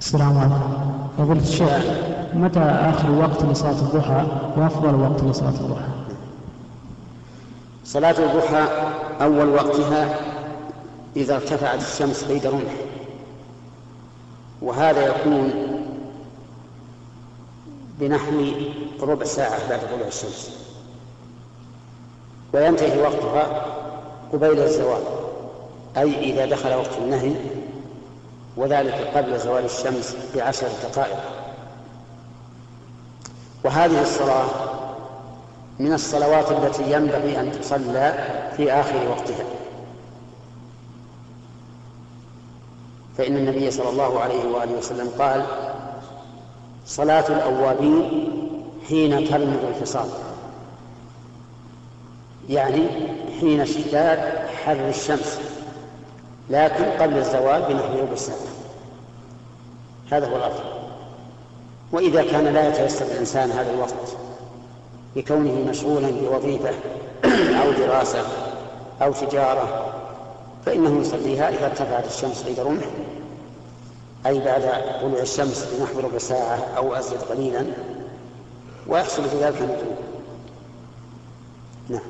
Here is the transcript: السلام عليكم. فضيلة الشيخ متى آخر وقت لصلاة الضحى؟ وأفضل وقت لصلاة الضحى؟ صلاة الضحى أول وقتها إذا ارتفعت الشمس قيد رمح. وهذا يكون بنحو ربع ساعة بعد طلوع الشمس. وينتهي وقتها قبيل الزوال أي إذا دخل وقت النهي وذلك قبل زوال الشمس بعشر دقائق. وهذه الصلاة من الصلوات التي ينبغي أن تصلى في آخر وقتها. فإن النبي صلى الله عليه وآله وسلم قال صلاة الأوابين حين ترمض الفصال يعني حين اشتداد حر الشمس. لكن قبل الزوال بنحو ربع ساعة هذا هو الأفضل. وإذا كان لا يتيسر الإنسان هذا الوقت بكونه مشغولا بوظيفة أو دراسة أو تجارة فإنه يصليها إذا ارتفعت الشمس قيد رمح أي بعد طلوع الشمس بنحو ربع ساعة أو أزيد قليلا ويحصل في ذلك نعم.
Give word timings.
السلام 0.00 0.38
عليكم. 0.38 0.98
فضيلة 1.18 1.42
الشيخ 1.42 1.84
متى 2.34 2.60
آخر 2.60 3.10
وقت 3.10 3.42
لصلاة 3.42 3.70
الضحى؟ 3.70 4.26
وأفضل 4.56 4.94
وقت 4.94 5.24
لصلاة 5.24 5.50
الضحى؟ 5.60 5.88
صلاة 7.84 8.14
الضحى 8.18 8.64
أول 9.20 9.48
وقتها 9.48 10.16
إذا 11.16 11.34
ارتفعت 11.34 11.82
الشمس 11.82 12.24
قيد 12.24 12.46
رمح. 12.46 12.72
وهذا 14.62 15.06
يكون 15.06 15.52
بنحو 18.00 18.32
ربع 19.02 19.24
ساعة 19.24 19.68
بعد 19.70 19.80
طلوع 19.80 20.08
الشمس. 20.08 20.50
وينتهي 22.54 23.02
وقتها 23.02 23.66
قبيل 24.32 24.60
الزوال 24.60 25.02
أي 25.96 26.32
إذا 26.32 26.46
دخل 26.46 26.74
وقت 26.74 26.98
النهي 27.02 27.34
وذلك 28.56 29.10
قبل 29.14 29.38
زوال 29.38 29.64
الشمس 29.64 30.16
بعشر 30.34 30.68
دقائق. 30.82 31.20
وهذه 33.64 34.02
الصلاة 34.02 34.46
من 35.78 35.92
الصلوات 35.92 36.52
التي 36.52 36.92
ينبغي 36.92 37.40
أن 37.40 37.60
تصلى 37.60 38.24
في 38.56 38.72
آخر 38.72 39.08
وقتها. 39.08 39.44
فإن 43.18 43.36
النبي 43.36 43.70
صلى 43.70 43.88
الله 43.88 44.20
عليه 44.20 44.44
وآله 44.44 44.72
وسلم 44.72 45.08
قال 45.18 45.46
صلاة 46.86 47.28
الأوابين 47.28 48.30
حين 48.88 49.28
ترمض 49.28 49.64
الفصال 49.68 50.08
يعني 52.48 52.82
حين 53.40 53.60
اشتداد 53.60 54.18
حر 54.64 54.88
الشمس. 54.88 55.49
لكن 56.50 56.84
قبل 56.84 57.18
الزوال 57.18 57.62
بنحو 57.62 57.98
ربع 58.02 58.14
ساعة 58.14 58.38
هذا 60.12 60.28
هو 60.28 60.36
الأفضل. 60.36 60.80
وإذا 61.92 62.22
كان 62.22 62.44
لا 62.44 62.68
يتيسر 62.68 63.04
الإنسان 63.04 63.50
هذا 63.50 63.70
الوقت 63.70 64.16
بكونه 65.16 65.70
مشغولا 65.70 66.10
بوظيفة 66.10 66.70
أو 67.62 67.70
دراسة 67.72 68.22
أو 69.02 69.12
تجارة 69.12 69.94
فإنه 70.66 71.00
يصليها 71.00 71.48
إذا 71.48 71.66
ارتفعت 71.66 72.06
الشمس 72.06 72.42
قيد 72.42 72.60
رمح 72.60 72.84
أي 74.26 74.38
بعد 74.38 74.62
طلوع 75.00 75.20
الشمس 75.20 75.64
بنحو 75.64 76.00
ربع 76.00 76.18
ساعة 76.18 76.58
أو 76.76 76.94
أزيد 76.94 77.18
قليلا 77.20 77.66
ويحصل 78.86 79.24
في 79.24 79.36
ذلك 79.36 79.84
نعم. 81.88 82.00